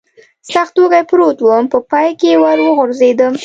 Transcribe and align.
سخت 0.53 0.73
وږی 0.77 1.03
پروت 1.09 1.37
ووم، 1.41 1.65
په 1.73 1.79
پای 1.91 2.09
کې 2.19 2.31
ور 2.43 2.57
وغورځېدم. 2.61 3.33